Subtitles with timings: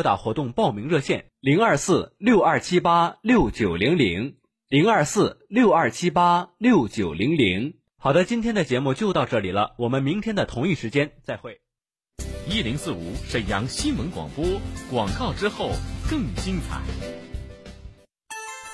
[0.00, 7.74] 拨打活动报名热线零二四六二七八六九零零零二四六二七八六九零零。
[7.98, 11.60] 好的，今天的节目就到这里了，我们明天的同一时间再会。
[12.48, 14.42] 一零四五沈阳新闻广播
[14.90, 15.68] 广告之后
[16.08, 16.80] 更精彩。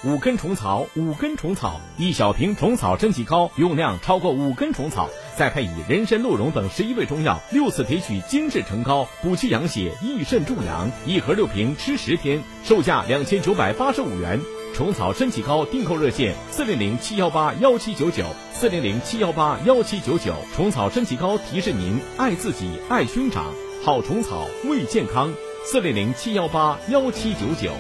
[0.05, 10.91] 五根虫草，五根虫草，一小瓶虫草真气膏，用量超过五根虫草，再配以人参、鹿茸等十一味中药，六次提取精制成膏，补气养血，益肾助阳。
[11.07, 14.39] 一盒六瓶，吃十天，售价两千九百八十五元。
[14.75, 20.35] 虫草真气膏订购热线：四零零七幺八幺七九九，四零零七幺八幺七九九。
[20.55, 23.47] 虫草真气膏提示您：爱自己，爱兄长，
[23.83, 25.33] 好虫草为健康。
[25.65, 27.73] 四零零七幺八幺七九九。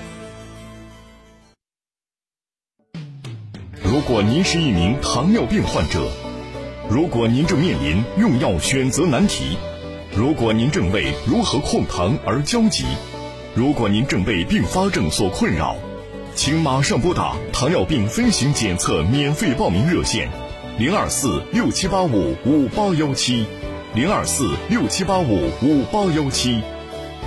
[3.96, 6.06] 如果您是一名糖尿病患者，
[6.86, 9.56] 如果您正面临用药选择难题，
[10.14, 12.84] 如果您正为如何控糖而焦急，
[13.54, 15.76] 如果您正被并发症所困扰，
[16.34, 20.28] 请马上拨打糖尿病分型检测免费报名热线：
[20.78, 23.46] 零二四六七八五五八幺七，
[23.94, 26.60] 零二四六七八五五八幺七，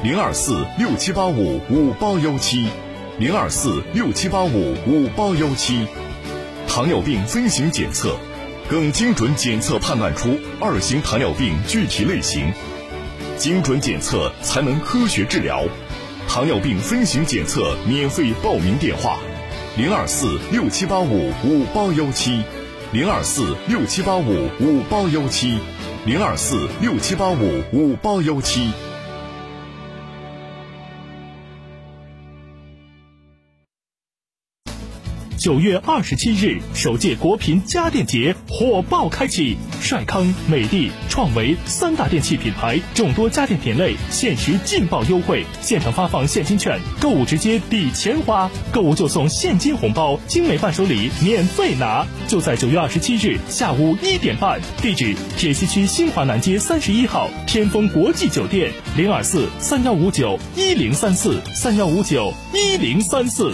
[0.03, 2.67] 零二四六七八五五八幺七，
[3.17, 5.87] 零二四六七八五五八幺七。
[6.69, 8.15] 糖尿病分型检测，
[8.69, 12.53] 更精准检测判断出二型糖尿病具体类型，
[13.37, 15.63] 精准检测才能科学治疗。
[16.27, 19.17] 糖尿病分型检测免费报名电话：
[19.77, 22.43] 零二四六七八五五八幺七，
[22.93, 25.57] 零二四六七八五五八幺七，
[26.05, 28.71] 零二四六七八五五八幺七。
[35.39, 52.05] 九月二十七日，首届国品家电节火爆开启，帅康、美的、创维三大电器品牌众多家电品类限时劲爆优惠，现场发放现金券，购物直接抵钱花，购物就送现金红包，精美伴手礼免费拿。
[52.27, 63.53] 就在九月二十七日下午一点半，地址铁西区新华南街三十一号天丰国际酒店，零二四三幺五九一零三四三幺五九一零三四。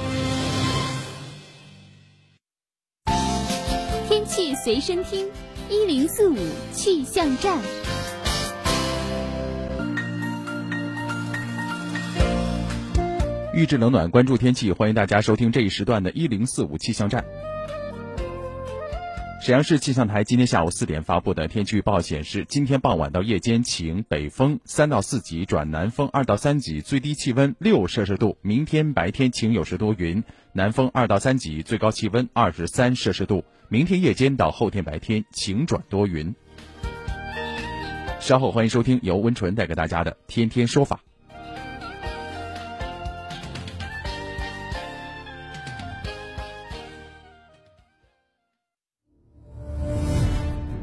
[4.11, 5.25] 天气随身听，
[5.69, 6.35] 一零四五
[6.73, 7.57] 气象站。
[13.53, 17.23] 预知冷暖，关注天气，欢迎大家收听这一时段的一零四五气象站。
[19.41, 28.37] 沈阳市气象台今天下午四点发布的天气预报显示，今天傍晚到夜间晴，北风三到四级转南风二到三级，最低气温六摄氏度。
[28.41, 30.21] 明天白天晴，有时多云，
[30.51, 33.45] 南风二到三级，最高气温二十三摄氏度。
[33.73, 36.35] 明天夜间到后天白天晴转多云。
[38.19, 40.99] 稍后欢迎收听由温纯带给大家的《天天说法》。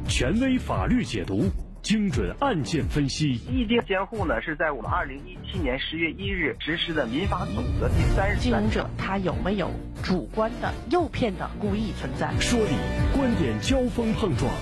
[0.09, 1.43] 权威法律解读，
[1.89, 3.39] 精准案件分析。
[3.49, 9.71] 异地监护呢，是在我们二零一七年十月一日实施的民法总则第三十经营者他有没有
[10.03, 12.31] 主观的诱骗的故意存在？
[12.39, 12.75] 说理，
[13.17, 14.53] 观点交锋碰撞，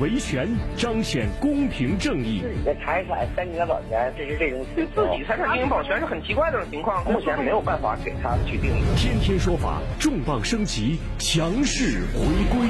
[0.00, 2.42] 维权彰显公平正义。
[2.42, 8.84] 自己的财产三年保全，这是这种对自己财产进行保全是很奇怪的情况，目前没有办法给他去定义。
[8.96, 12.20] 天天说法，重磅升级，强势回
[12.56, 12.68] 归。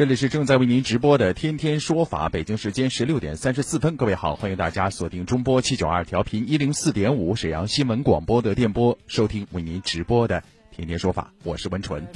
[0.00, 10.40] 这里是正在为您直播的《天天说法》，北京时间十六点三十四分，各位好，欢迎大家锁定中波七九二调频一零四点五沈阳新闻广播的电波，收听为您直播的
[10.74, 12.06] 《天天说法》，我是温纯。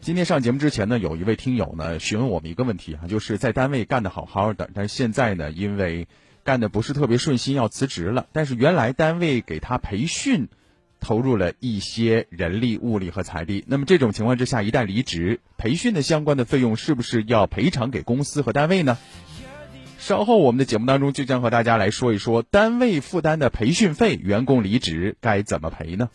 [0.00, 6.08] 今天上节目之前呢，有一位听友呢询问我们一个问题啊，就是在单位干的好好的，但是现在呢，因为
[6.42, 10.48] 干的不是特别顺心，要辞职了，但是原来单位给他培训。
[11.02, 18.96] 投入了一些人力、物力和财力，那么这种情况之下，一旦离职，培训的相关的费用是不是要赔偿给公司和单位呢？
[19.98, 26.08] 稍后我们的节目当中就将和大家来说一说，单位负担的培训费，员工离职该怎么赔呢？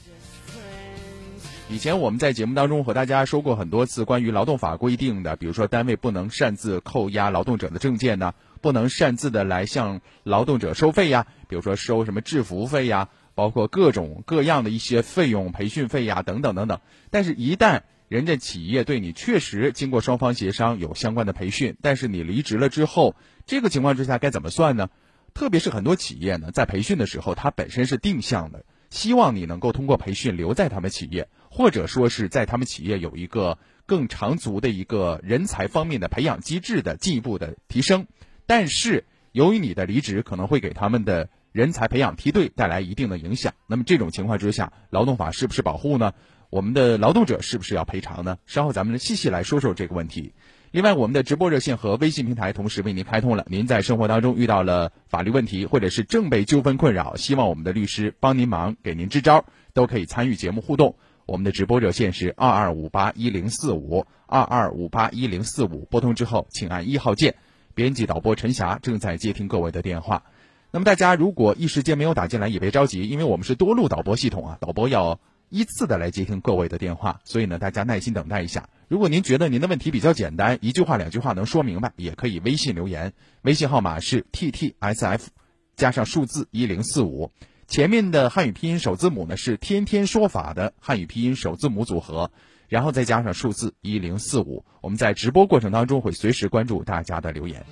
[1.69, 16.81] 以前我们在节目当中和大家说过很多次关于劳动法规定的，比如说单位不能擅自扣押劳动者的证件呢，不能擅自的来向劳动者收费呀，比如说收什么制服费呀，包括各种各样的一些费用、培训费呀等等等等。
[17.11, 24.89] 但是，一旦人家企业对你确实经过双方协商有相关的培训，但是你离职了之后，这个情况之下该怎么算呢？
[25.35, 28.65] 特别是很多企业呢，在培训的时候，它本身是定向的。
[28.89, 38.07] 希望你能够通过培训留在他们企业，或者说是在他们企业有一个更长足的一个人才方面的培养机制的进一步的提升。
[38.47, 46.13] 但是，由于你的离职可能会给他们的人才培养梯队带来一定的影响，那么这种情况之下，劳动法是不是保护呢？
[46.51, 48.37] 我们的劳动者是不是要赔偿呢？
[48.45, 50.35] 稍后咱们细细来说说这个问题。
[50.69, 53.43] 另外，我们的直播热线和微信平台同时为您开通了。
[53.49, 59.43] 您在生活当中遇到了法律问题，或者是正被纠纷困扰，希望我们的律师帮您忙，给您支招，
[59.73, 60.95] 都可以参与节目互动。
[61.25, 67.35] 我们的直播热线是二二五八一零四五二二五八一零四五，拨通之后请按一号键。
[67.73, 70.23] 编辑导播陈霞正在接听各位的电话。
[70.71, 75.19] 那么大家如果一时间没有打进来，也别着急，因为我们是多路导播系统啊，导播要。
[75.49, 78.67] 依次的来接听各位的电话，所以呢，大家耐心等待一下。
[78.89, 83.13] 如果您觉得您的问题比较简单，一句话两句话能说明白，也可以微信留言。
[83.43, 85.29] 微信号码是 t t s f
[85.77, 87.31] 加上数字一零四五，
[87.65, 92.29] 前面的汉语拼音首字母呢是天天说法的汉语拼音首字母组合，
[92.67, 94.65] 然后再加上数字一零四五。
[94.81, 97.65] 我们在直播过程当中会随时关注大家的留言。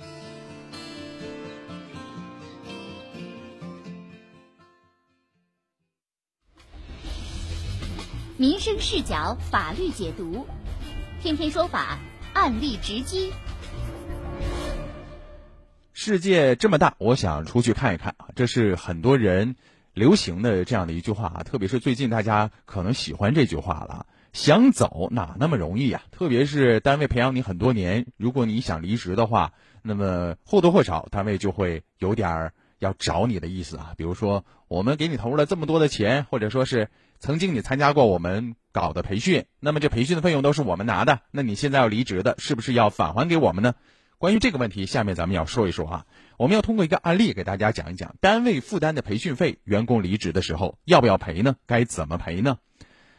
[8.38, 10.46] 民生视角，法律解读，
[11.22, 11.98] 天天说法，
[12.34, 13.32] 案例直击。
[15.94, 18.28] 世界这么大，我想出去看一看啊！
[18.34, 19.56] 这是很多人
[19.94, 24.04] 流行的这样的一句话啊，特别是最近大家可能喜欢这句话了。
[24.34, 26.02] 想走哪那么容易呀？
[26.10, 33.94] 特别是单位培养你很多年，如果你想离职的话，那么或多或少单位就会有点儿要找你的意思啊。
[33.96, 36.90] 比如说，我们给你投入了这么多的钱，或者说是。
[37.18, 43.74] 曾经你参加过我们搞的培训，那么这培训的费用都是我们拿的，那你现在要离职的，是不是要返还给我们呢？
[44.18, 46.06] 关于这个问题，下面咱们要说一说啊，
[46.38, 51.56] 我们要通过一个案例给大家讲一讲，单位负担的培训费，员工离职的时候要不要赔呢？
[51.66, 52.58] 该怎么赔呢？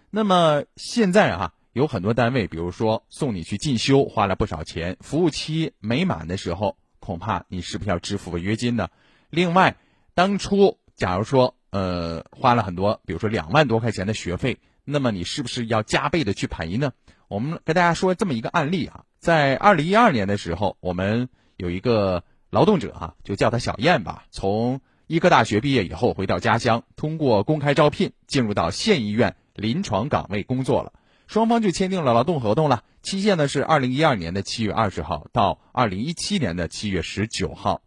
[0.10, 8.90] 那么现在啊，有很多单位，比如说送你去进修，花了不少钱，服务期没满的时候，恐怕你是不是要支付违约金呢？
[9.30, 9.76] 另外，
[10.14, 11.57] 当初假如说。
[11.78, 16.92] 呃，花了很多，比如说两万多块钱的学费，那么你是不是要加倍的去赔呢？
[17.28, 30.94] 我们跟大家说这么一个案例啊，在二零一二年的时候，我们有一个劳动者啊，就叫他小燕吧，从医科大学毕业以后回到家乡，通过公开招聘进入到县医院临床岗位工作了，
[31.28, 37.84] 双方就签订了劳动合同了，期限呢是二零一二年的七月二十号到二零一七年的七月十九号，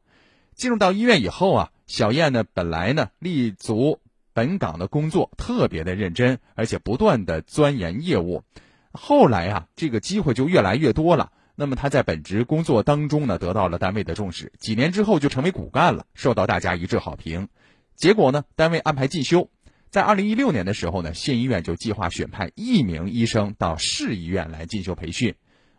[0.54, 1.70] 进入到医院以后啊。
[1.90, 3.98] 小燕呢，本来呢立足
[4.32, 8.44] 本岗的工作特别的认真，而且不断的钻研业务。
[8.92, 11.32] 后来啊，这个机会就越来越多了。
[11.56, 14.52] 那么他在本职工作当中呢，得到了单位的重视。
[14.60, 17.48] 几年之后就成为骨干了，受到大家一致好评。
[17.96, 19.50] 结果呢，单位安排进修，
[19.90, 25.34] 在二零一六年的时候呢，县医院就计划选派一名医生到市医院来进修培训。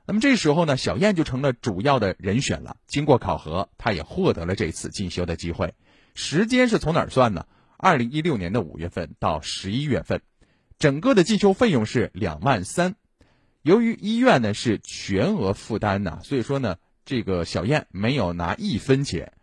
[0.06, 2.76] 那么这时候呢，小燕就成了主要的人选了。
[2.86, 5.74] 经过考核，她也获得了这次进修的机会。
[6.14, 7.46] 时间是从哪儿算呢？
[7.78, 10.22] 二零一六年的五月份到十一月份，
[10.78, 12.96] 整个的进修费用是两万三。
[13.64, 19.34] 由于医院呢是全额负担呐，所以说呢，这个小燕没有拿一分钱。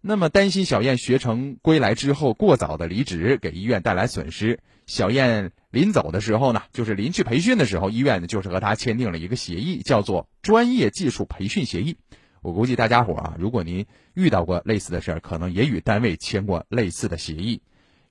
[0.00, 11.96] 那么担心小燕学成归来之后过早的离职，给医院带来损失，小燕临走的时候呢，就是临去培训的时候，医院呢就是和他签订了一个协议，叫做专业技术培训协议。
[12.42, 17.62] 我估计大家伙啊，如果您遇到过类似的事儿，可能也与单位签过类似的协议，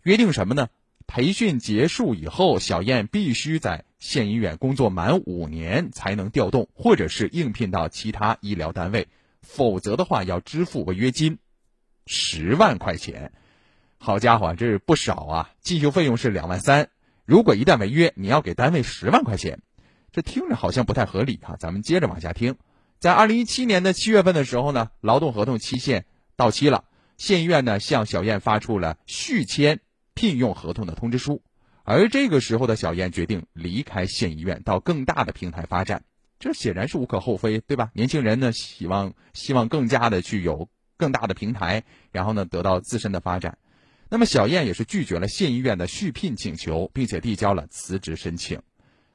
[0.03, 0.69] 约定什么呢？
[1.07, 9.07] 培训结束以后，小燕必须在县医院工作满五年才能调动，或者是应聘到其他医疗单位，
[9.41, 11.39] 否则的话要支付违约金
[12.05, 13.31] 十万块钱。
[13.97, 15.49] 好家伙，这是不少啊！
[15.61, 16.89] 进修费用是两万三，
[17.23, 19.61] 如果一旦违约，你要给单位十万块钱，
[20.11, 21.55] 这听着好像不太合理哈。
[21.57, 22.57] 咱们接着往下听。
[22.99, 26.85] 在二零一七年的七月份的时候呢，劳动合同期限到期了，
[27.17, 29.81] 县医院呢向小燕发出了续签
[30.15, 31.43] 聘用合同的通知书，
[31.83, 36.03] 而这个时候的小燕决定离开县医院，到更大的平台发展，
[36.39, 37.91] 这显然是无可厚非，对吧？
[37.93, 43.59] 年轻人呢希望希望更加的去有更大的平台，然后呢得到自身的发展，
[44.09, 48.59] 那么小燕也是拒绝了县医院的续聘请求，并且递交了辞职申请。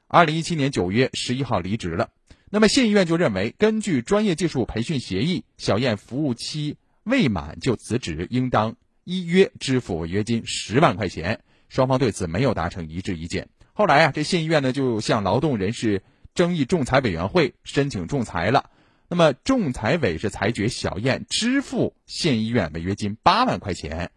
[0.07, 2.11] 二零一七年九月十一号离职了。
[2.55, 11.39] 那么县医院就认为，根据专业技术培训协议，小燕服务期未满就辞职，应当依约支付违约金十万块钱。
[11.67, 13.49] 双方对此没有达成一致意见。
[13.73, 16.03] 后来啊，这县医院呢就向劳动人事
[16.35, 18.69] 争议仲裁委员会申请仲裁了。
[19.09, 24.11] 那么仲裁委是裁决小燕支付县医院违约金八万块钱。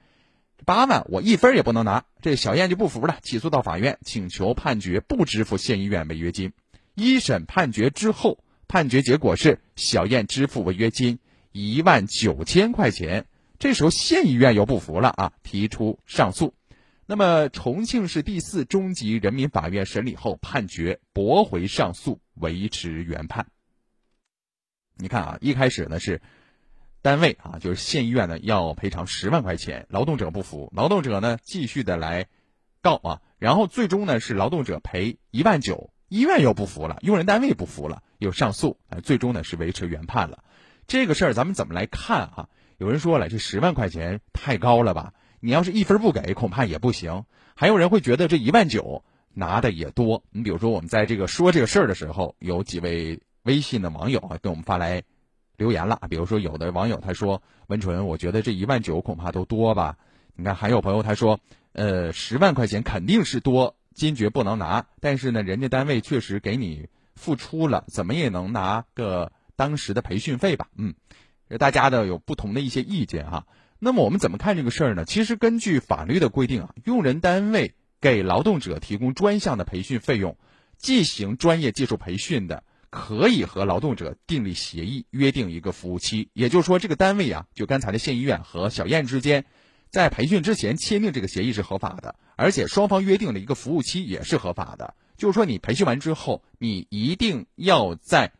[0.67, 6.53] 八万我一分也不能拿，这小燕就不服了，起诉到法院，请求判决不支付县医院违约金。
[6.97, 11.21] 一审判决之后，判决结果是小燕支付违约金
[11.53, 13.27] 一万九千块钱。
[13.61, 16.55] 这时候县医院又不服了啊，提出上诉。
[17.07, 23.47] 那么重庆市第四中级人民法院审理后判决驳回上诉，维持原判。
[24.97, 26.21] 你看啊，一开始呢是。
[27.03, 32.27] 单位啊，就是县医院呢，要赔偿十万块钱，劳动者不服，劳动者呢继续的来
[32.83, 40.43] 告啊，然后最终呢是劳动者赔一万九，医院又不服了，用人单位不服了，又上诉，最终呢是维持原判了。
[40.87, 42.49] 这个事儿咱们怎么来看啊？
[42.79, 45.13] 有人说了，这十万块钱太高了吧？
[45.41, 47.25] 你要是一分不给，恐怕也不行。
[47.55, 49.05] 还有人会觉得这一万九
[49.35, 50.23] 拿的也多。
[50.31, 55.03] 你比如说，我们在这个说这个事儿的时候，有几位微信的网友啊，给我们发来。
[55.57, 59.97] 留言了，比如说有的网友他说：“文纯，我觉得这一万九恐怕都多吧。”
[60.37, 61.41] 你看，还有朋友他说
[61.73, 64.87] ：“呃，十万块钱肯定是多，坚决不能拿。
[65.01, 70.95] 但是呢，人家单位确实给你付出了，怎么也能拿个当时的培训费吧？”嗯，
[71.59, 73.47] 大家的有不同的一些意见哈。
[73.81, 75.05] 那么我们怎么看这个事儿呢？
[75.05, 80.37] 其实根据法律的规定啊，用人单位给劳动者提供专项的培训费用，
[80.79, 82.63] 进行专业技术培训的。
[82.89, 86.31] 可以和劳动者订立协议，约定一个服务期。
[86.33, 89.45] 也就是说，这个单位啊，就刚才的县医院和小燕之间，
[89.91, 94.95] 在培训之前签订这个协议是合法的，而且双方约定的一个服务期也是合法的。
[95.17, 98.33] 就是说，你培训完之后，你一定要在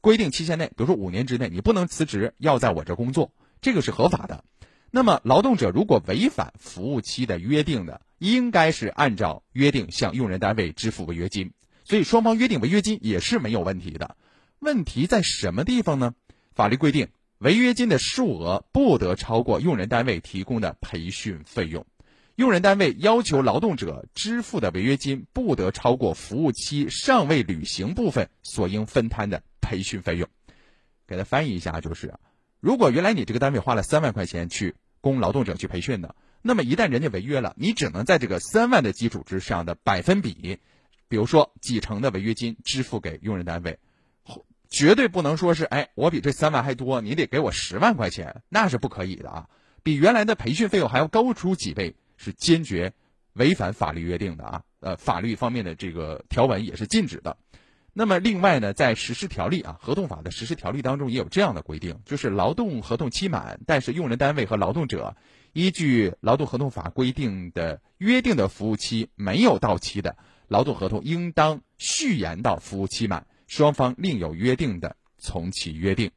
[0.00, 4.44] 规定期限内，比如说五年之内，你不能辞职，要在我这工作，这个是合法的。
[4.90, 11.52] 那么，劳动者如果违反服务期的约定的，应该是按照约定向用人单位支付违约金。
[11.84, 14.16] 所以双方约定违约金也是没有问题的，
[14.58, 16.14] 问题在什么地方呢？
[16.54, 17.08] 法律规定，
[17.44, 21.84] 违约金的数额不得超过用人单位提供的培训费用，
[22.36, 30.26] 用人单位要求劳动者支付的违约金不得超过服务期尚未履行部分所应分摊的培训费用。
[31.06, 32.14] 给他翻译一下，就是，
[32.60, 40.58] 如果原来你这个单位花了三万块钱去供劳动者去培训的，那么一旦人家违约了，你只能在这个三万的基础之上的百分比。
[41.08, 43.78] 比如说几成的违约金支付给用人单位，
[44.74, 49.46] 绝对不能说是哎，我比这三万还多，你得给我十万块钱，那是不可以的啊！
[49.84, 52.92] 比原来的培训费用还要高出几倍，是坚决
[53.34, 54.62] 违反法律约定的啊！
[54.80, 57.36] 呃，法律方面的这个条文也是禁止的。
[57.92, 65.16] 那么另外呢，在实施条例啊，合同法的实施条例当中也有这样的规定，就是劳动合同期满，但是用人单位和劳动者
[65.52, 70.16] 依据劳动合同法规定的约定的服务期没有到期的。
[70.48, 76.10] 劳动合同应当续延到服务期满，双方另有约定的，从其约定。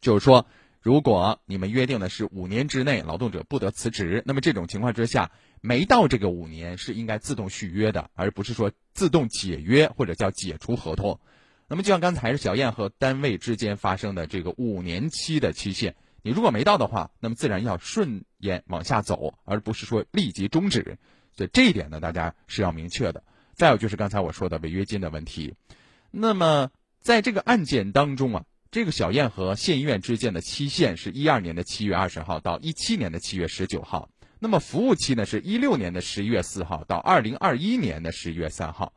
[0.00, 0.46] 就是说，
[0.80, 5.30] 如果你们约定的是五年之内劳动者不得辞职，那么这种情况之下，
[5.60, 11.20] 没到这个五年是应该自动续约的，而不是说自动解约或者叫解除合同。
[11.68, 20.96] 那么就像刚才是小燕和单位之间发生的这个五年期的期限，你如果没到的话，那么自然要顺延往下走，而不是说立即终止。
[21.36, 23.22] 所以这一点呢，大家是要明确的。
[23.54, 25.54] 再有就是刚才我说的违约金的问题。
[26.10, 34.08] 那么在这个案件当中啊，这个小燕和县医院之间的期限是一二年的七月二十号到一七年的七月十九号。
[34.38, 38.92] 那么服务期呢是一六年的十一月四号到二零二一年的十一月三号。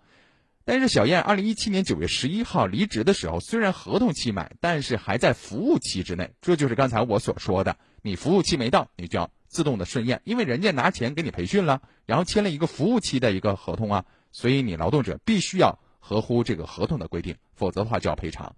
[0.66, 6.32] 但是小燕二零一七年九月十一号离职的时候，虽然合同期满，但是还在服务期之内。
[6.42, 9.30] 这就是刚才我所说的，你服务期没到，你就要。
[9.54, 18.56] 自动的顺验，因为人家拿钱给你培训了，然后签了一个服务期的一个合同啊，所以你劳动者必须要合乎这个合同的规定，否则的话就要赔偿。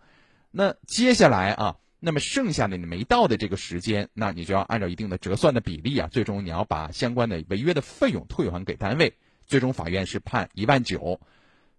[0.50, 9.14] 那接下来啊，那么剩下的你没到的这个时间，那你就要按照一定的折算的比例啊，最终你要把相关的违约的费用退还给单位。
[9.46, 11.20] 最终法院是判一万九，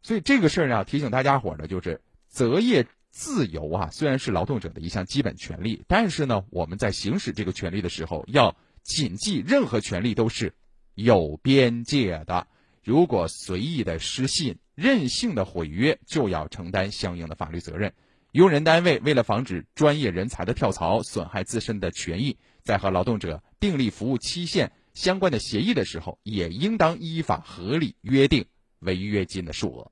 [0.02, 8.56] 所以这个事儿呢，提醒大家伙呢，就是择业自由啊，虽然是劳动者的一项基本权利，但是呢，我们在行使这个权利的时候要。
[8.86, 10.54] 谨记，任何权利都是
[10.94, 12.46] 有边界的。
[12.84, 17.92] 如果随意的失信、任性的毁约，就要承担相应的法律责任。
[18.32, 28.44] 用人单位为了防止专业人才的跳槽，损害自身的权益，在和劳动者订立服务期限相关的协议的时候，也应当依法合理约定
[28.80, 29.90] 违约金的数额。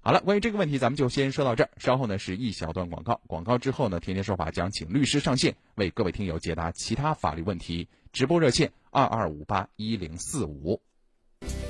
[0.00, 1.70] 好了，关于这个问题，咱们就先说到这儿。
[1.78, 7.88] 稍后呢是一小段广告，广告之后呢，天天说法将请律师上线为各位听友解答其他法律问题。
[8.12, 10.80] 直播热线二二五八一零四五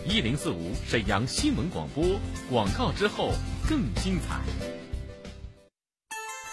[0.06, 2.04] 一零四五沈阳新闻广播。
[2.50, 3.32] 广告之后
[3.66, 4.74] 更精彩。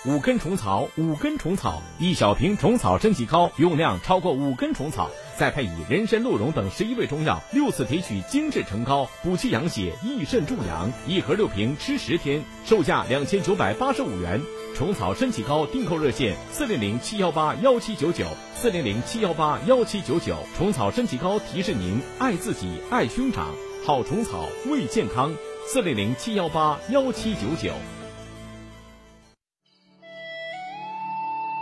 [0.04, 5.12] 五根虫草，五根虫草，一小瓶虫草真气膏，用量超过五根虫草。
[5.38, 10.92] 再配以人参、鹿茸等十一味中药，六次提取精制成膏，补气养血，益肾助阳。
[11.06, 14.42] 一盒六瓶，吃十天，售价两千九百八十五元。
[14.76, 20.36] 虫草参气膏订购热线：四零零七幺八幺七九九，四零零七幺八幺七九九。
[20.58, 23.54] 虫草参气膏提示您爱自己，爱兄长，
[23.86, 25.32] 好虫草为健康。
[25.68, 27.72] 四零零七幺八幺七九九。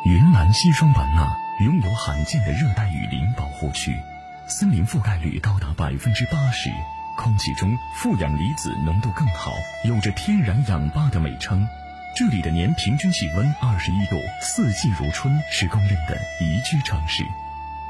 [0.06, 1.38] 云南西双版纳。
[1.60, 4.02] 拥有罕见的热带雨林保护区，
[4.48, 6.70] 森林覆盖率高达百分之八十，
[7.18, 9.52] 空气中负氧离子浓度更好，
[9.84, 11.68] 有着“天然氧吧”的美称。
[12.16, 17.26] 这里的年平均气温二十一度，四季如春，是公认的宜居城市。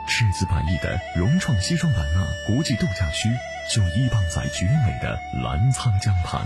[0.07, 3.29] 赤字百亿的融创西双版纳国际度假区，
[3.71, 6.41] 就依傍在绝美的澜沧江畔。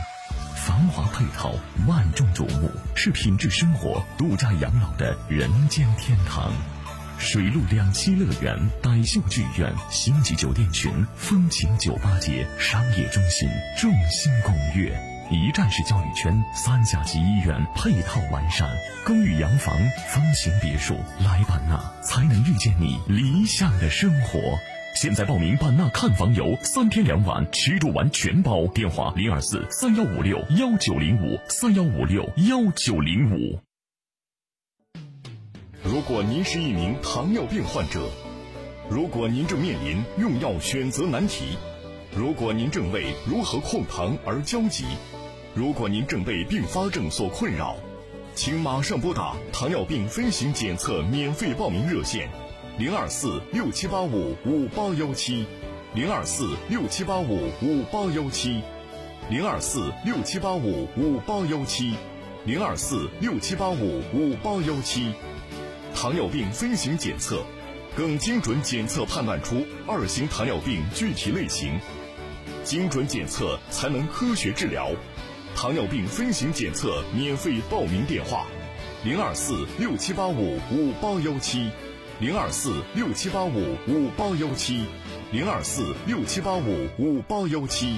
[0.65, 1.53] 繁华配套，
[1.85, 6.53] 万众瞩目，是品质生活、度假养老的人间天堂。
[7.17, 14.97] 水陆两栖乐园、傣秀剧院、星级酒店群、风情酒吧街、商业中心，众星拱月，
[15.29, 18.69] 一站式教育圈，三甲级医院配套完善，
[19.05, 19.77] 公寓洋房、
[20.13, 24.39] 风情别墅，来版纳才能遇见你理想的生活。
[24.95, 28.67] 现在报名版纳看房游，三天两晚，吃住玩全包。
[28.67, 33.59] 电话零二四三幺五六幺九零五三幺五六幺九零五。
[35.83, 38.07] 如果您是一名糖尿病患者，
[38.87, 41.57] 如果您正面临用药选择难题，
[42.15, 44.85] 如果您正为如何控糖而焦急，
[45.55, 47.75] 如果您正被并发症所困扰，
[48.35, 52.29] 请马上拨打糖尿病飞行检测免费报名热线：
[52.75, 55.45] 零二四六七八五五八幺七，
[55.93, 58.63] 零二四六七八五五八幺七，
[59.29, 61.93] 零二四六七八五五八幺七，
[62.45, 65.13] 零二四六七八五五八幺七。
[65.93, 67.43] 糖尿病分型检测，
[67.95, 71.79] 更精准检测判断出二型糖尿病具体类型。
[72.63, 74.89] 精准检测才能科学治疗。
[75.55, 78.47] 糖尿病分型检测免费报名电话：
[79.03, 81.69] 零二四六七八五五八幺七，
[82.23, 84.85] 零二四六七八五五八幺七，
[85.33, 87.97] 零二四六七八五五八幺七。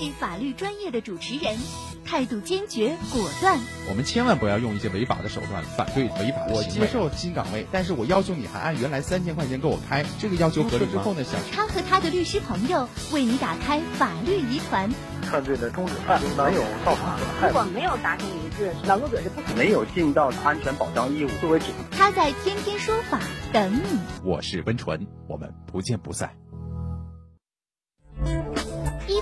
[0.00, 1.58] 是法律专业的主持人，
[2.06, 3.58] 态度坚决果断。
[3.86, 14.90] 我们千万不要用一些违法的手段反对违法的我接受新岗位，但是我要求你还按原来三千块钱给我开，这个要求合理之后呢，想他和他的律师朋友为你打开法律疑团。
[15.20, 21.66] 犯罪的终止犯没有造成损害，如果没有达成一致，劳动者是不可能没有尽到安全保障义务作为主。
[21.90, 23.20] 他在天天说法
[23.52, 24.00] 等你。
[24.24, 26.30] 我是温纯，我们不见不散。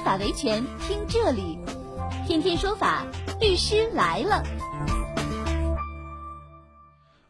[0.00, 1.58] 法维权，听这里，
[2.26, 3.04] 天天说法
[3.40, 4.42] 律师来了。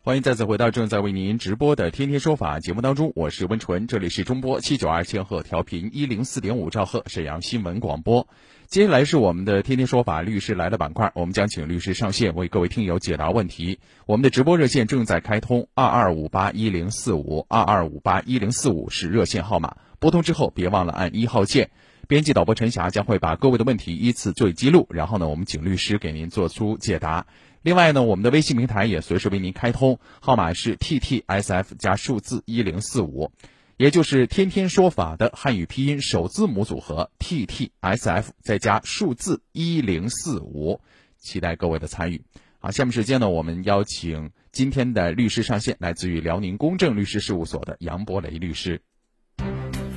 [0.02, 8.26] 欢迎再次回到正在为您直播的《天天说法》节目当中，我是温纯，这里是中波七九二千赫调频一零四点五兆赫沈阳新闻广播。
[8.66, 13.78] 接下来是我们的《天天说法》律师来了板块，我们将请律师上线为各位听友解答问题。
[14.06, 21.70] 我们的直播热线正在开通，二二五八一零四五二二五八一零四五是热线号码，拨通之后别忘了按一号键。
[22.08, 27.26] 编辑导播陈霞将会把各位的问题依次做记录，然后呢，我们请律师给您做出解答。
[27.60, 33.30] 另外呢，我们的微信平台也随时为您开通，号码是 T T S F 加数字一零四五，
[33.76, 40.80] 也就是天天说法的汉语拼音首字母组合 T T S F 再加数字一零四五，
[41.18, 42.22] 期待各位的参与。
[42.58, 48.80] 好，下面时间呢，我们邀请今天的律师上线，来自于辽宁公正律师事务所的杨博雷律师。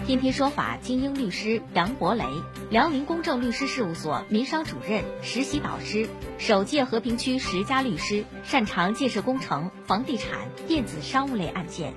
[0.07, 2.25] 天天说法精英律师杨博雷，
[2.71, 6.09] 辽宁公正律师事务所民商主任、实习导师，
[6.39, 11.93] 首届和平区十佳律师，擅长建设工程、房地产、电子商务类案件。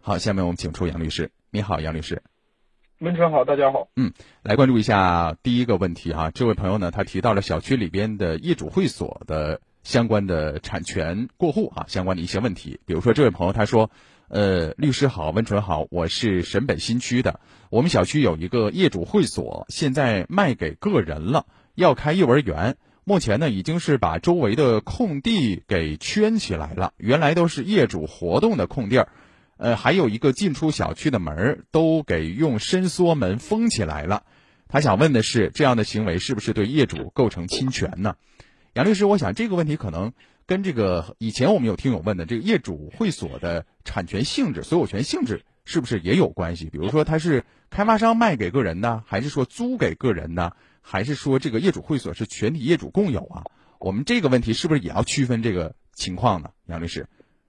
[0.00, 1.30] 好，下面我们请出杨律师。
[1.50, 2.22] 你好，杨律师。
[3.00, 3.88] 文春好，大家好。
[3.96, 6.30] 嗯，来关注一下第一个问题哈。
[6.30, 12.80] 这位朋友呢，他提到了小区里边的业主会所的相关的产权过户啊，相关的一些问题。
[12.86, 13.90] 比如说，这位朋友他说，
[14.28, 17.40] 呃，律师好，温纯好，我是沈北新区的，
[17.70, 22.76] 我们小区有一个业主会所，现在卖给个人了，要开幼儿园。
[23.04, 29.08] 目前呢，已经是把周围的空地给圈起来了，原来都是业主活动的空地儿。
[29.56, 34.22] 呃，还有一个进出小区的门都给用伸缩门封起来了。
[34.68, 38.14] 他想问的是，这样的行为是不是对业主构成侵权呢？
[38.74, 40.12] 杨律师，我想这个问题可能
[40.46, 46.70] 跟这个以前我们有听友问的这个业主会所的产权性质、所有权性质是不是也有关系？
[46.70, 50.52] 比如说，它是开发商卖给个人呢，还是说租给个人呢？
[50.80, 53.44] 还是说这个业主会所是全体业主共有啊？
[53.78, 56.50] 我们这个问题是不是也要区分这个情况呢？
[56.66, 57.06] 杨律师。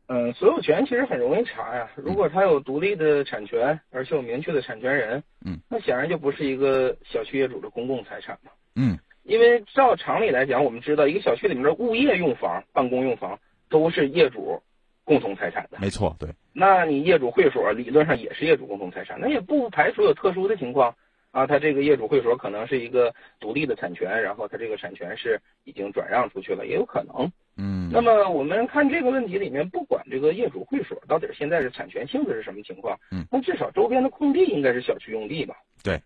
[0.07, 1.89] 嗯，所有权其实很容易查呀。
[1.95, 8.51] 如果他有独立的产权，而且有明确的产权人，嗯，那显然就不是一个小区业主的公共财产嘛。
[8.75, 14.61] 嗯，因为照常理来讲，我们知道一个小区里面的物业用房、办公用房都是业主
[15.03, 15.77] 共同财产的。
[15.79, 16.29] 没错，对。
[16.53, 20.95] 那你业主会所理论上也是业主共同财产，那也不排除有特殊的情况
[21.31, 21.47] 啊。
[21.47, 27.31] 他这个业主会所可能是一个独立的产权，然后他这个产权是已经转让出去了，也有可能。
[27.55, 35.55] 嗯，那么我们看这个问题里面，不管这个业主会所到底现在是产权性质是什么情况，嗯，那至少周边的空地应该是小区用地吧？
[35.83, 36.01] 对，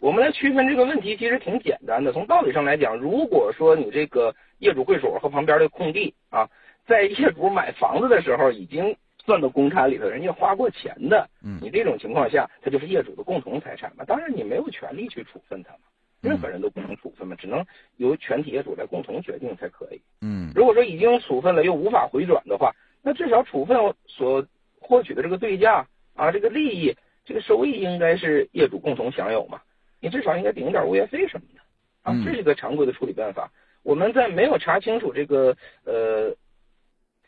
[0.00, 2.12] 我们来区分这个问题其实挺简单的。
[2.12, 6.48] 从道理上来讲，如果说你这个业主会所和旁边的空地啊，
[6.86, 14.04] 在业主买房子的时候已经算到公摊里头，人家花过钱的，嗯，你这种情况下，它就是业主的共同财产嘛。
[14.04, 15.80] 当然，你没有权利去处分它嘛。
[16.20, 17.64] 任何人都不能处分嘛，只能
[17.96, 20.00] 由全体业主来共同决定才可以。
[20.20, 24.46] 嗯，如果说已经处分了又无法回转的话，那至少处分所
[24.80, 29.60] 获取的这个对价啊，这个利益、这个收益应该是业主共同享有嘛。
[30.00, 31.60] 你至少应该顶一点物业费什么的
[32.02, 33.50] 啊，这是一个常规的处理办法。
[33.82, 36.36] 我们在没有查清楚这个呃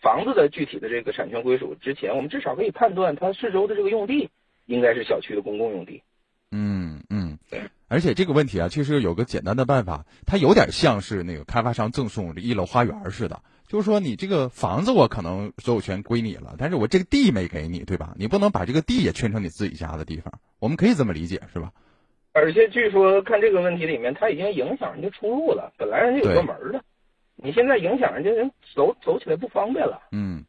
[0.03, 4.31] 房子的具体的这个产权归属之前，我们至少可以判断它四周的这个用地
[4.67, 6.03] 应该是小区的公共用地。
[6.53, 7.39] 嗯嗯，
[7.87, 18.15] 而且这个问题啊，其实有个简单的办法，它有点像是那个开发商赠送一楼花园似的，就是说你这个房子我可能所有权归你了，但是我这个地没给你，对吧？
[18.17, 21.73] 你不能把这个地也圈成你自己家的地方，我们可以这么理解，是吧？
[22.33, 26.83] 而且据说看这个问题里面，它已经影响人家出入了，本来人家有个门的，
[27.37, 30.45] 你现在影响人家人走走起来不方便了，嗯，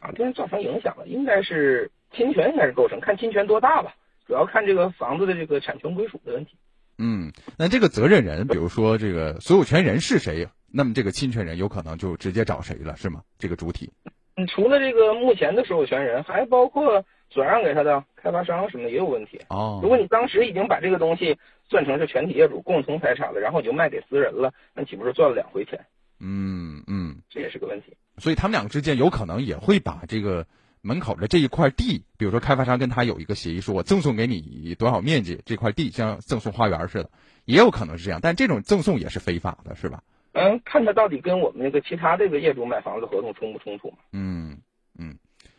[0.00, 3.94] 啊，对人造成影响了，应该是侵权，应该是构成，看侵权多大吧。
[4.26, 6.56] 主要看这个房子的这个产权归属的问题。
[6.98, 13.22] 嗯，那这个责任人，比如说这个所有权人是谁，那么这个侵权人有可能就直接找谁了，是吗？
[13.38, 13.90] 这个主体。
[14.36, 19.40] 嗯，除了这个目前的所有权人，还包括转让给他的开发商什么的也有问题。
[19.48, 19.80] 哦。
[19.82, 21.36] 如果你当时已经把这个东西
[21.68, 25.78] 算成是全体业主共同财产了，然后你就卖给私人了，那岂不是赚了两回钱？
[26.20, 27.96] 嗯嗯，这也是个问题。
[28.18, 30.46] 所以他们两个之间有可能也会把这个。
[30.80, 37.10] 门口的这一块地，比如说开发商跟他有一个协议，说我赠送给你多少面积这块地，像赠送花园似的，
[37.46, 38.20] 也有可能是这样。
[38.22, 40.00] 但这种赠送也是非法的，是吧？
[40.34, 43.96] 嗯，看他到底跟我们那个其他这个业主买房子合同冲不冲突嘛？
[44.12, 44.56] 嗯
[44.96, 45.18] 嗯，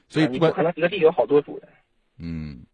[0.10, 1.69] 所以不管可能一个地有好多主人。
[2.17, 2.65] 嗯，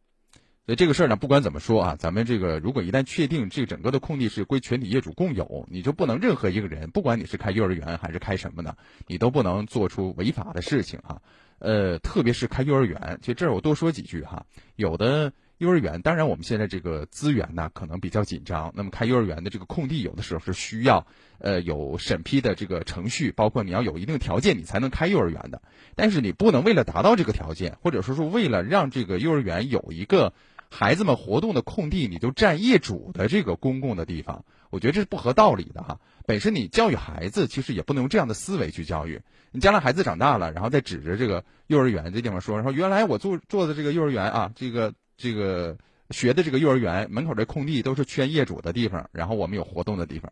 [0.66, 8.76] 所以这个事儿呢，不管怎么说啊，咱们这个如果一旦确定这整个的空地是归全体业主共有，你就不能任何一个人，不管你是开幼儿园还是开什么的，
[9.08, 11.22] 你都不能做出违法的事情啊。
[11.60, 14.46] 呃，特别是开幼儿园，其实这儿我多说几句哈。
[14.76, 21.08] 有的幼儿园，当然我们现在这个资源呢可能比较紧张，那么开幼儿园的这个空地，有的时候是需要
[21.40, 25.62] 呃有审批的这个程序，包括你要有一定条件，你才能开幼儿园的。
[25.96, 30.34] 但是你不能为了达到这个条件，或者说是为了让这个幼儿园有一个
[30.70, 34.44] 孩子们活动的空地，你就占业主的这个公共的地方。
[34.72, 36.00] 我觉得这是不合道理的哈。
[36.26, 39.22] 本身你教育孩子，其实也不能用这样的思维去教育。
[39.52, 45.78] 你将来孩子长大了，然后再指着这个幼儿园这地方说，说原来我做做的这个幼儿园啊，这个这个
[46.10, 50.32] 学的这个幼儿园门口这空地都是圈业主的地方，然后我们有活动的地方，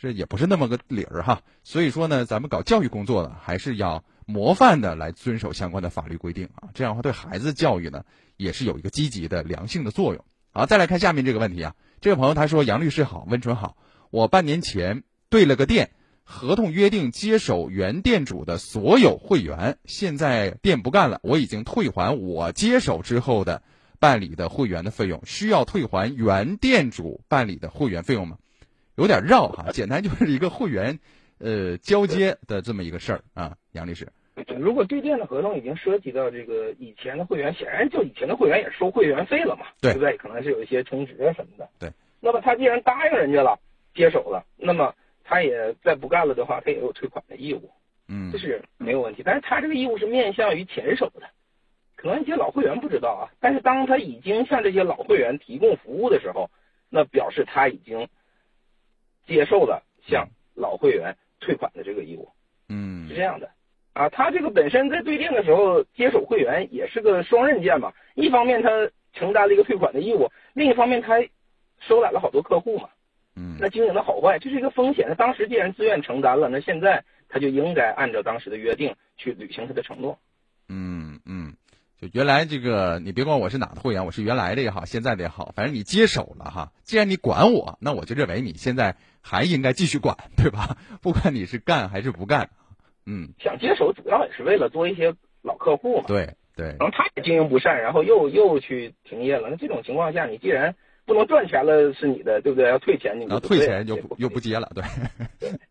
[0.00, 1.42] 这也不是那么个理儿哈。
[1.62, 8.04] 所以说呢，咱们搞教育工作的还是要模范的来遵守相关的法律规定啊，这样的话对孩子教育呢
[8.36, 10.24] 也是有一个积极的良性的作用。
[10.52, 13.76] 好，再来看下面这个问题啊，这位朋友他说杨律师好，温纯好，
[14.10, 15.90] 我半年前对了个店。
[16.28, 23.62] 合同约定接手原店主的所有会员，现在店不干了，我已经退还我接手之后的
[23.98, 28.38] 办理的会员的费用，需要退还原店主办理的会员费用吗？
[28.96, 30.98] 有点绕哈，简单就是一个会员，
[31.38, 34.08] 呃，交接的这么一个事儿啊，杨律师。
[34.58, 40.16] 如果对店的合同已经涉及到这个以前的会员，显然就以前的会员也收会员费了嘛，对不对？
[40.16, 41.68] 可能是有一些充值啊什么的。
[41.78, 41.90] 对。
[42.20, 43.58] 那么他既然答应人家了，
[43.94, 47.70] 接手了，那么他也再不干了的话，他也有退款的义务，
[48.08, 49.22] 嗯这是没有问题。
[49.24, 51.28] 但是他这个义务是面向于前手的，
[51.96, 53.24] 可能一些老会员不知道啊。
[53.40, 56.50] 但是当他已经向这些老会员提供服务的时候，
[56.88, 58.08] 那表示他已经
[59.26, 62.28] 接受了向老会员退款的这个义务。
[62.68, 63.50] 嗯是这样的
[63.92, 68.68] 啊，他这个本身在对店的时候接手会员也是个双刃剑嘛，一方面他
[69.12, 71.14] 承担了一个退款的义务，另一方面他
[71.80, 72.90] 收揽了好多客户嘛，
[73.36, 75.06] 嗯，那经营的好坏这是一个风险。
[75.08, 80.18] 他当时既然自愿承担了，那现在他就应该按照当时的约定去履行他的承诺。
[80.68, 81.05] 嗯嗯，
[82.00, 86.72] 就原来这个，你别管我是哪的会员，我是原来的也好，现在的也好，反正你接手了哈。
[86.82, 90.76] 既然你管我，那我就认为你现在还应该继续管，对吧？
[91.00, 92.50] 不管你是干还是不干，
[93.06, 96.04] 嗯，想接手主要也是为了多一些老客户嘛。
[96.06, 99.48] 对对，然后他也经营不善，然后又又去停业了。
[99.50, 100.74] 那这种情况下，你既然
[101.06, 102.68] 不能赚钱了是你的，对不对？
[102.68, 104.84] 要退钱你然后退钱就不又不接了，对。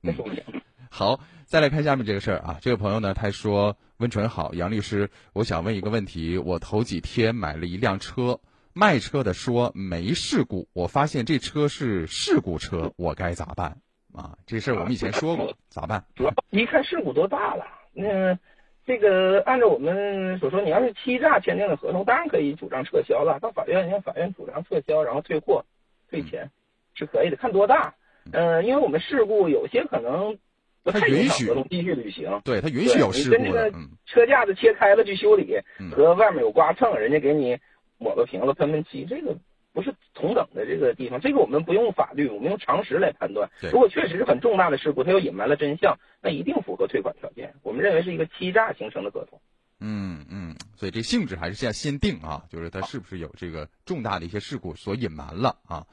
[0.02, 0.14] 嗯，
[0.90, 2.58] 好，再来看下面这个事儿啊。
[2.62, 6.38] 这个朋友呢，他说：“温纯好，杨律师，我想问一个问题。
[6.38, 8.42] 我头几天买了一辆车，
[8.74, 13.78] 卖车的说没事故，我发现这车是事故车，我该咋办？
[14.14, 16.06] 啊，这事儿我们以前说过，咋 办？
[16.16, 18.38] 主要一看事故多大了，那
[18.86, 25.64] 这个按照我们所说，你要是欺诈签订的合同，当然可以主张撤销了，到法院向法院主张撤销，然后退货、
[26.10, 26.52] 退钱
[26.96, 27.96] 是可以的，看多大。
[28.32, 30.38] 嗯、因为我们事故有些可能
[30.86, 32.40] 不太影响合同继续履行。
[32.44, 33.74] 对他允许有事故你跟这个
[34.06, 35.58] 车架子切开了去修理，
[35.92, 37.58] 和外面有刮蹭，人家给你
[37.98, 39.36] 抹个瓶子喷喷漆，这个
[39.74, 41.20] 不是同等的这个地方。
[41.20, 43.50] 这个我们不用法律，我们用常识来判断。
[43.72, 47.56] 如果确实是很重大的事故，他又隐瞒了真相，那一定符合退款条件。
[47.64, 49.42] 我们认为是一个欺诈形成的合同。
[49.80, 55.86] 嗯嗯，所以这性质还是现在先定啊，就是他是不是有这个重大的一些事故所隐瞒了啊？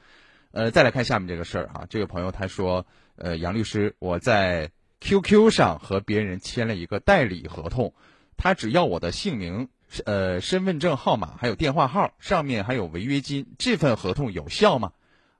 [0.51, 2.85] 呃，再来看下面这个事儿啊，这个朋友他说，
[3.17, 4.69] 呃，杨律师，我在
[5.03, 7.93] QQ 上和别人签了一个代理合同，
[8.37, 9.67] 他只要我的姓名、
[10.05, 14.93] 呃身份证号码还有电话号，上面还有违约金，这份合同有效吗？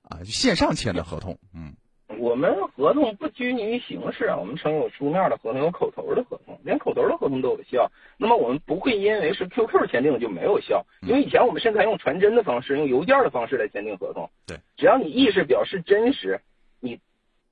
[0.04, 1.76] 啊，线上签的合同，嗯。
[2.20, 7.90] 我们合同不拘泥于形式啊，我们称有书面的合同，有口头的合同，连口头的合同都有效。
[8.18, 14.30] 那么我们不会因为是 QQ 签订就没有效，因为以前我们甚至还用传真的方式，用邮件的方式来签订合同。
[14.46, 16.42] 对，只要你意识表示真实，
[16.82, 17.00] 你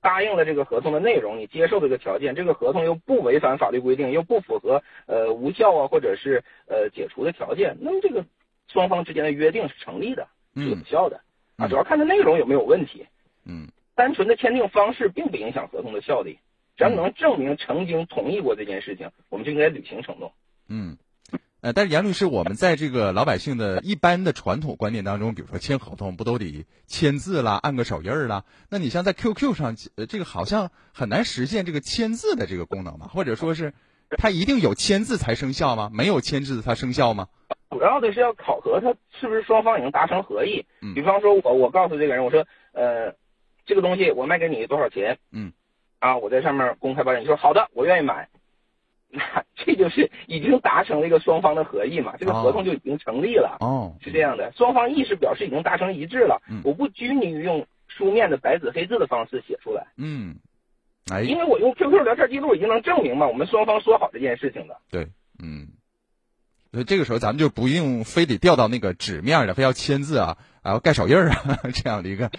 [0.02, 8.26] 答应了这个合同的内容，你接受这个条件，这个合同又不违反法律规定，又不符合呃无效啊或者是呃解除的条件，那么这个
[8.68, 11.22] 双方之间的约定是成立的，是有效的、
[11.58, 11.68] 啊。
[11.68, 13.06] 主要看它内容有没有问题。
[13.46, 13.68] 嗯。
[13.94, 16.40] 单纯的签订方式并不影响合同的效力，
[16.76, 20.34] 只要能证明曾经同意过这件事情，我们就应该履行承诺。
[20.70, 20.98] 嗯，
[21.62, 28.44] 呃，但是杨律师，我们在这个老百姓的一般的传统观念当中，比如说签合同不都得签字啦、按个手印儿啦？
[28.70, 33.08] 那你像在 QQ 上，呃，这个好像很难实现这个签字的这个功能吧？
[33.08, 33.74] 或者说是
[34.18, 35.90] 它一定有签字才生效吗？
[35.94, 37.28] 没有签字它生效吗？
[37.70, 40.66] 主要的是要考核他是不是双方已经达成合意。
[40.82, 43.16] 嗯比方说我我告诉这个人，我说呃。
[43.64, 45.20] 这个东西我卖给你多少钱？
[45.32, 45.54] 嗯，
[46.00, 48.28] 啊，我在上面公开报价，你说好的，我愿意买，
[49.12, 53.58] 那 这就是已经达成了一个双方的合意嘛，这个合同就已经成立了。
[53.60, 56.42] 哦，是这样的，双方意思表示已经达成一致了。
[56.50, 59.88] 嗯，我不拘泥于用书面的白纸黑字的方式写出来。
[59.98, 60.36] 嗯，
[61.12, 64.78] 哎，因为我用 QQ 聊天记录已经能证明嘛，我们双方说好这件事情的。
[64.90, 65.08] 对，
[65.42, 65.68] 嗯。
[66.72, 72.30] 所以这个时候咱们就不用非得调到那个纸面的，非要签字啊，然后盖手印儿啊 这样的一个，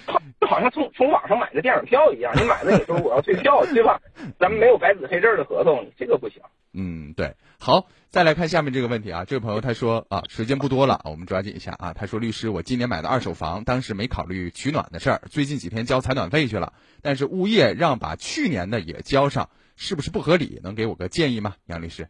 [0.40, 4.00] 就好像从从网上买的电影票一样，你买了你说我要退票，对吧？
[4.38, 6.40] 咱们没有白纸黑字的合同，这个不行。
[6.74, 7.34] 嗯，对。
[7.58, 11.92] 好，再来看下面这个问题啊，这位朋友他说啊，时间不多了，我们抓紧一下啊。
[11.92, 20.60] 他说，律师，我今年买的二手房，当时没考虑取暖的事儿，最近几天交采暖费去了，但是物业让把去年的也交上，是不是不合理？
[20.62, 22.08] 能给我个建议吗，杨律师？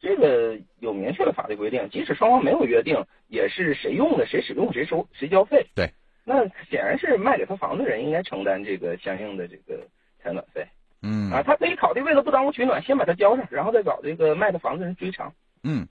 [0.00, 5.66] 这个有明确的法律规定，即使双方没有约定，也是谁用的谁使用谁收谁交费。
[5.74, 5.92] 对，
[6.24, 9.86] 那显然是卖给他房子的人应该承担这个相应的这个
[10.22, 10.66] 采暖费。
[11.02, 15.32] 嗯啊，他可以考虑为了不耽误取暖，先把它交上，然后再找这个卖的房子人追偿。
[15.62, 15.86] 嗯，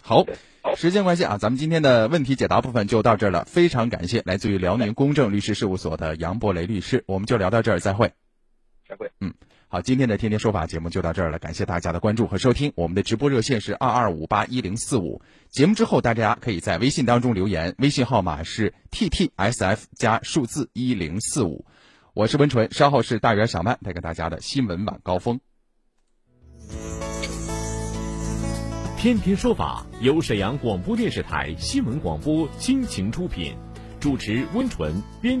[0.00, 0.24] 好，
[0.76, 3.44] 时间关系啊，咱们今天的问题解答部分就到这儿了。
[3.44, 8.12] 非常感谢来自于辽宁公正律师事务所的杨博雷律师，我们就聊到这儿，再会。
[8.88, 9.10] 再会。
[9.20, 9.34] 嗯。
[9.72, 12.74] 好，今天的天天说法节目就到这儿了，感谢大家的关注和收听。
[12.76, 15.22] 我们的直播热线是二二五八一零四五。
[15.48, 21.64] 节目之后，大家可以在微信当中留言，微信号码是 t t s f 加数字一零四五。
[22.12, 25.40] 我是温纯，稍后是大圆小曼带给大家的新闻晚高峰。
[28.98, 33.56] 天天说法由沈阳广播电视台新闻广播倾情出品，
[33.98, 35.40] 主持温纯编。